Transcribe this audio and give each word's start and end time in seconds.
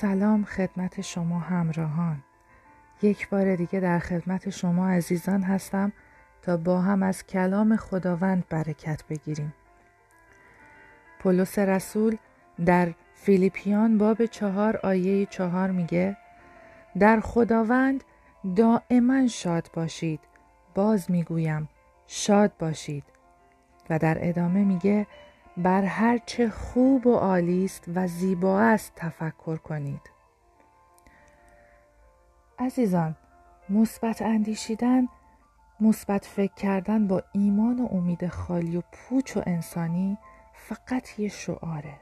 سلام 0.00 0.44
خدمت 0.44 1.00
شما 1.00 1.38
همراهان. 1.38 2.22
یک 3.02 3.28
بار 3.28 3.56
دیگه 3.56 3.80
در 3.80 3.98
خدمت 3.98 4.50
شما 4.50 4.88
عزیزان 4.88 5.42
هستم 5.42 5.92
تا 6.42 6.56
با 6.56 6.80
هم 6.80 7.02
از 7.02 7.26
کلام 7.26 7.76
خداوند 7.76 8.44
برکت 8.48 9.02
بگیریم. 9.10 9.54
پولس 11.18 11.58
رسول 11.58 12.16
در 12.66 12.94
فیلیپیان 13.14 13.98
باب 13.98 14.26
چهار 14.26 14.76
آیه 14.76 15.26
چهار 15.26 15.70
میگه 15.70 16.16
در 16.98 17.20
خداوند 17.20 18.04
دائما 18.56 19.26
شاد 19.26 19.70
باشید. 19.74 20.20
باز 20.74 21.10
می‌گویم 21.10 21.68
شاد 22.06 22.52
باشید. 22.58 23.04
و 23.90 23.98
در 23.98 24.18
ادامه 24.20 24.64
میگه 24.64 25.06
بر 25.56 25.84
هر 25.84 26.18
چه 26.26 26.50
خوب 26.50 27.06
و 27.06 27.14
عالی 27.14 27.64
است 27.64 27.84
و 27.94 28.06
زیبا 28.06 28.60
است 28.60 28.92
تفکر 28.96 29.56
کنید. 29.56 30.10
عزیزان 32.58 33.16
مثبت 33.68 34.22
اندیشیدن 34.22 35.08
مثبت 35.80 36.24
فکر 36.24 36.54
کردن 36.54 37.06
با 37.06 37.22
ایمان 37.32 37.80
و 37.80 37.88
امید 37.92 38.28
خالی 38.28 38.76
و 38.76 38.82
پوچ 38.92 39.36
و 39.36 39.42
انسانی 39.46 40.18
فقط 40.54 41.18
یه 41.18 41.28
شعاره. 41.28 41.94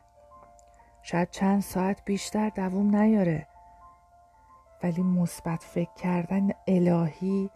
شاید 1.03 1.31
چند 1.31 1.63
ساعت 1.63 2.05
بیشتر 2.05 2.49
دووم 2.49 2.97
نیاره. 2.97 3.47
ولی 4.83 5.03
مثبت 5.03 5.63
فکر 5.63 5.95
کردن 5.95 6.51
الهی 6.67 7.51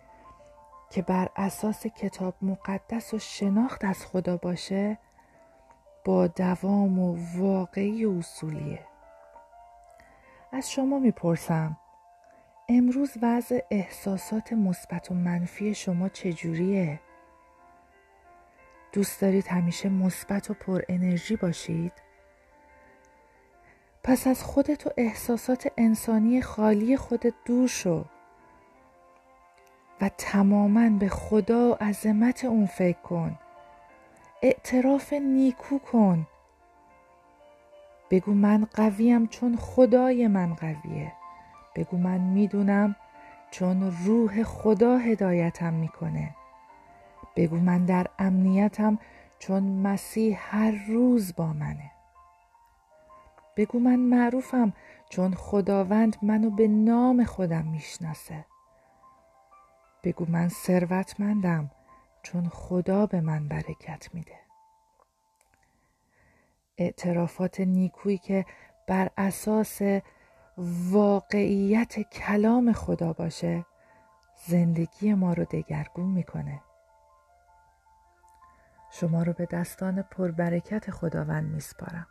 که 0.90 1.02
بر 1.02 1.28
اساس 1.36 1.86
کتاب 1.86 2.34
مقدس 2.42 3.14
و 3.14 3.18
شناخت 3.18 3.84
از 3.84 4.06
خدا 4.06 4.36
باشه 4.36 4.98
با 6.04 6.26
دوام 6.26 6.98
و 6.98 7.16
واقعی 7.36 8.04
و 8.04 8.18
اصولیه 8.18 8.86
از 10.52 10.70
شما 10.70 10.98
می‌پرسم 10.98 11.76
امروز 12.68 13.12
وضع 13.22 13.60
احساسات 13.70 14.52
مثبت 14.52 15.10
و 15.10 15.14
منفی 15.14 15.74
شما 15.74 16.08
چجوریه؟ 16.08 17.00
دوست 18.92 19.20
دارید 19.20 19.46
همیشه 19.46 19.88
مثبت 19.88 20.50
و 20.50 20.54
پر 20.54 20.82
انرژی 20.88 21.36
باشید؟ 21.36 21.92
پس 24.04 24.26
از 24.26 24.44
خودت 24.44 24.86
و 24.86 24.90
احساسات 24.96 25.72
انسانی 25.76 26.42
خالی 26.42 26.96
خودت 26.96 27.34
دور 27.44 27.68
شو 27.68 28.04
و 30.00 30.10
تماما 30.18 30.90
به 30.90 31.08
خدا 31.08 31.70
و 31.70 31.74
عظمت 31.74 32.44
اون 32.44 32.66
فکر 32.66 32.98
کن 32.98 33.38
اعتراف 34.42 35.12
نیکو 35.12 35.78
کن. 35.78 36.26
بگو 38.10 38.32
من 38.32 38.64
قویم 38.74 39.26
چون 39.26 39.56
خدای 39.56 40.28
من 40.28 40.54
قویه. 40.54 41.12
بگو 41.76 41.96
من 41.96 42.20
می‌دونم 42.20 42.96
چون 43.50 43.96
روح 44.04 44.42
خدا 44.42 44.98
هدایتم 44.98 45.74
می‌کنه. 45.74 46.34
بگو 47.36 47.56
من 47.56 47.84
در 47.84 48.06
امنیتم 48.18 48.98
چون 49.38 49.62
مسیح 49.62 50.38
هر 50.40 50.70
روز 50.88 51.34
با 51.36 51.52
منه. 51.52 51.90
بگو 53.56 53.78
من 53.78 53.96
معروفم 53.96 54.72
چون 55.10 55.34
خداوند 55.34 56.16
منو 56.22 56.50
به 56.50 56.68
نام 56.68 57.24
خودم 57.24 57.64
می‌شناسه. 57.64 58.44
بگو 60.04 60.26
من 60.28 60.48
ثروتمندم 60.48 61.70
چون 62.22 62.48
خدا 62.48 63.06
به 63.06 63.20
من 63.20 63.48
برکت 63.48 64.14
میده. 64.14 64.38
اعترافات 66.78 67.60
نیکویی 67.60 68.18
که 68.18 68.46
بر 68.88 69.10
اساس 69.16 69.80
واقعیت 70.90 72.00
کلام 72.00 72.72
خدا 72.72 73.12
باشه 73.12 73.66
زندگی 74.46 75.14
ما 75.14 75.32
رو 75.32 75.44
دگرگون 75.44 76.06
می‌کنه. 76.06 76.60
شما 78.90 79.22
رو 79.22 79.32
به 79.32 79.46
دستان 79.46 80.02
پربرکت 80.02 80.90
خداوند 80.90 81.54
میسپارم. 81.54 82.06